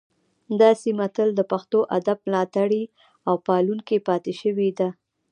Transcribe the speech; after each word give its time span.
دا 0.59 0.69
سیمه 0.83 1.07
تل 1.15 1.29
د 1.35 1.41
پښتو 1.51 1.79
ادب 1.97 2.17
ملاتړې 2.27 2.83
او 3.27 3.35
پالونکې 3.47 3.97
پاتې 4.07 4.33
شوې 4.41 4.69
ده 4.79 4.89